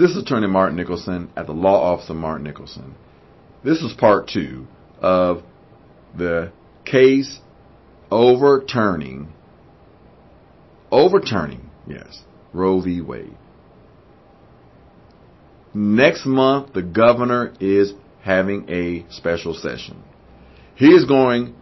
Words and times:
This 0.00 0.12
is 0.12 0.22
Attorney 0.22 0.46
Martin 0.46 0.76
Nicholson 0.76 1.30
at 1.36 1.44
the 1.44 1.52
Law 1.52 1.92
Office 1.92 2.08
of 2.08 2.16
Martin 2.16 2.44
Nicholson. 2.44 2.94
This 3.62 3.82
is 3.82 3.92
part 3.92 4.28
two 4.28 4.66
of 4.98 5.42
the 6.16 6.52
case 6.86 7.38
overturning, 8.10 9.30
overturning, 10.90 11.68
yes, 11.86 12.22
Roe 12.54 12.80
v. 12.80 13.02
Wade. 13.02 13.36
Next 15.74 16.24
month, 16.24 16.72
the 16.72 16.82
governor 16.82 17.52
is 17.60 17.92
having 18.22 18.70
a 18.70 19.04
special 19.10 19.52
session. 19.52 20.02
He 20.76 20.86
is 20.86 21.04
going 21.04 21.54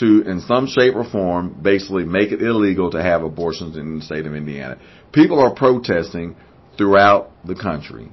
to, 0.00 0.20
in 0.20 0.42
some 0.42 0.66
shape 0.66 0.94
or 0.96 1.10
form, 1.10 1.58
basically 1.62 2.04
make 2.04 2.30
it 2.30 2.42
illegal 2.42 2.90
to 2.90 3.02
have 3.02 3.22
abortions 3.22 3.78
in 3.78 4.00
the 4.00 4.04
state 4.04 4.26
of 4.26 4.34
Indiana. 4.34 4.78
People 5.12 5.40
are 5.40 5.54
protesting 5.54 6.36
throughout 6.76 7.30
the 7.44 7.54
country. 7.54 8.10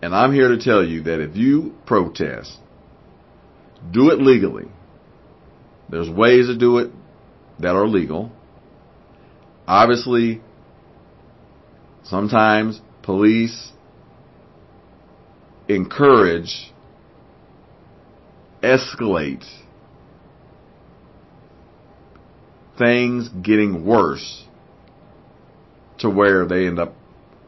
And 0.00 0.14
I'm 0.14 0.32
here 0.32 0.48
to 0.48 0.58
tell 0.58 0.84
you 0.84 1.02
that 1.02 1.20
if 1.20 1.36
you 1.36 1.74
protest, 1.86 2.56
do 3.90 4.10
it 4.10 4.20
legally. 4.20 4.66
There's 5.88 6.08
ways 6.08 6.46
to 6.46 6.56
do 6.56 6.78
it 6.78 6.90
that 7.58 7.74
are 7.74 7.86
legal. 7.86 8.30
Obviously, 9.66 10.40
sometimes 12.04 12.80
police 13.02 13.72
encourage, 15.68 16.72
escalate 18.62 19.44
things 22.78 23.28
getting 23.28 23.84
worse 23.84 24.47
to 25.98 26.10
where 26.10 26.46
they 26.46 26.66
end 26.66 26.78
up 26.78 26.94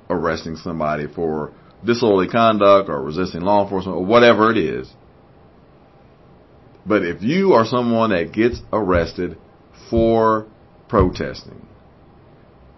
arresting 0.08 0.56
somebody 0.56 1.06
for 1.06 1.52
disorderly 1.84 2.28
conduct 2.28 2.88
or 2.88 3.02
resisting 3.02 3.40
law 3.40 3.62
enforcement 3.64 3.96
or 3.96 4.04
whatever 4.04 4.50
it 4.50 4.58
is. 4.58 4.92
But 6.84 7.04
if 7.04 7.22
you 7.22 7.52
are 7.52 7.64
someone 7.64 8.10
that 8.10 8.32
gets 8.32 8.60
arrested 8.72 9.38
for 9.88 10.46
protesting, 10.88 11.66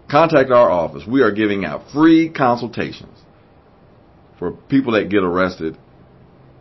contact 0.09 0.51
our 0.51 0.69
office. 0.69 1.03
We 1.07 1.21
are 1.21 1.31
giving 1.31 1.65
out 1.65 1.91
free 1.91 2.29
consultations 2.29 3.17
for 4.37 4.51
people 4.51 4.93
that 4.93 5.09
get 5.09 5.23
arrested 5.23 5.77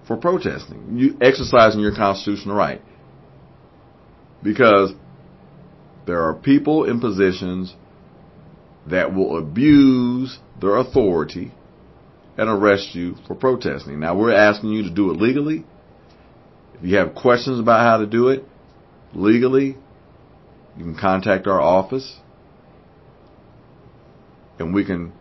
for 0.07 0.17
protesting, 0.17 0.97
you 0.97 1.17
exercising 1.21 1.81
your 1.81 1.95
constitutional 1.95 2.57
right. 2.57 2.81
Because 4.43 4.93
there 6.07 6.23
are 6.23 6.35
people 6.35 6.85
in 6.85 7.01
positions 7.01 7.75
that 8.89 9.15
will 9.15 9.39
abuse 9.39 10.39
their 10.61 10.77
authority 10.77 11.53
and 12.37 12.49
arrest 12.49 12.95
you 12.95 13.17
for 13.27 13.35
protesting. 13.35 14.01
Now 14.01 14.17
we're 14.17 14.35
asking 14.35 14.71
you 14.71 14.83
to 14.85 14.91
do 14.91 15.11
it 15.11 15.21
legally. 15.21 15.65
If 16.75 16.85
you 16.85 16.97
have 16.97 17.15
questions 17.15 17.61
about 17.61 17.81
how 17.81 17.99
to 17.99 18.07
do 18.07 18.29
it 18.29 18.45
legally, 19.15 19.77
you 20.77 20.85
can 20.85 20.97
contact 20.99 21.47
our 21.47 21.61
office 21.61 22.17
and 24.59 24.75
we 24.75 24.85
can 24.85 25.13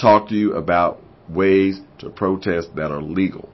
talk 0.00 0.28
to 0.28 0.34
you 0.34 0.54
about 0.54 1.00
ways 1.28 1.80
to 1.98 2.10
protest 2.10 2.68
that 2.76 2.90
are 2.90 3.02
legal. 3.02 3.48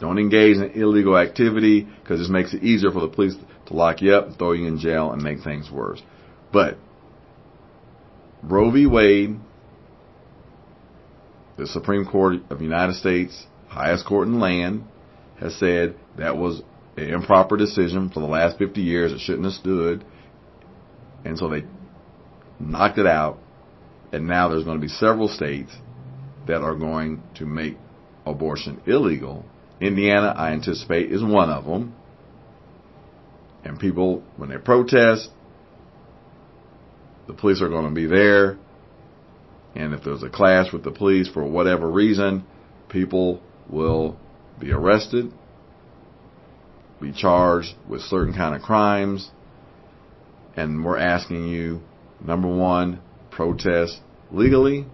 Don't 0.00 0.18
engage 0.18 0.56
in 0.56 0.70
illegal 0.72 1.16
activity 1.16 1.82
because 1.82 2.18
this 2.18 2.28
makes 2.28 2.52
it 2.54 2.62
easier 2.62 2.90
for 2.90 3.00
the 3.00 3.08
police 3.08 3.34
to 3.66 3.74
lock 3.74 4.02
you 4.02 4.14
up, 4.14 4.36
throw 4.38 4.52
you 4.52 4.66
in 4.66 4.78
jail, 4.78 5.12
and 5.12 5.22
make 5.22 5.42
things 5.42 5.70
worse. 5.70 6.02
But 6.52 6.76
Roe 8.42 8.70
v. 8.70 8.86
Wade, 8.86 9.36
the 11.56 11.66
Supreme 11.66 12.04
Court 12.04 12.40
of 12.50 12.58
the 12.58 12.64
United 12.64 12.96
States, 12.96 13.46
highest 13.68 14.06
court 14.06 14.26
in 14.26 14.34
the 14.34 14.40
land, 14.40 14.84
has 15.38 15.54
said 15.56 15.96
that 16.18 16.36
was 16.36 16.62
an 16.96 17.08
improper 17.10 17.56
decision 17.56 18.10
for 18.10 18.20
the 18.20 18.26
last 18.26 18.58
50 18.58 18.80
years. 18.80 19.12
It 19.12 19.20
shouldn't 19.20 19.44
have 19.44 19.54
stood. 19.54 20.04
And 21.24 21.38
so 21.38 21.48
they 21.48 21.64
knocked 22.58 22.98
it 22.98 23.06
out. 23.06 23.38
And 24.12 24.26
now 24.26 24.48
there's 24.48 24.64
going 24.64 24.76
to 24.76 24.82
be 24.82 24.88
several 24.88 25.28
states 25.28 25.72
that 26.46 26.60
are 26.62 26.74
going 26.74 27.22
to 27.36 27.46
make 27.46 27.78
abortion 28.26 28.80
illegal. 28.86 29.44
Indiana, 29.80 30.34
I 30.36 30.52
anticipate, 30.52 31.10
is 31.10 31.22
one 31.22 31.48
of 31.48 31.64
them. 31.64 31.94
And 33.64 33.78
people, 33.78 34.22
when 34.36 34.50
they 34.50 34.58
protest, 34.58 35.30
the 37.32 37.40
police 37.40 37.62
are 37.62 37.68
going 37.68 37.88
to 37.88 37.94
be 37.94 38.06
there. 38.06 38.58
And 39.74 39.94
if 39.94 40.04
there's 40.04 40.22
a 40.22 40.28
clash 40.28 40.72
with 40.72 40.84
the 40.84 40.90
police 40.90 41.28
for 41.28 41.44
whatever 41.44 41.90
reason, 41.90 42.44
people 42.88 43.40
will 43.70 44.18
be 44.58 44.70
arrested, 44.70 45.32
be 47.00 47.12
charged 47.12 47.74
with 47.88 48.02
certain 48.02 48.34
kind 48.34 48.54
of 48.54 48.60
crimes. 48.60 49.30
And 50.56 50.84
we're 50.84 50.98
asking 50.98 51.48
you, 51.48 51.80
number 52.20 52.48
one, 52.48 53.00
protest 53.30 53.98
legally. 54.30 54.86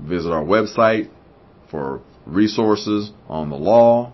Visit 0.00 0.30
our 0.30 0.44
website 0.44 1.10
for 1.72 2.02
resources 2.24 3.10
on 3.28 3.50
the 3.50 3.56
law, 3.56 4.12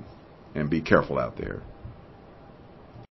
And 0.54 0.70
be 0.70 0.80
careful 0.80 1.18
out 1.18 1.36
there. 1.36 1.62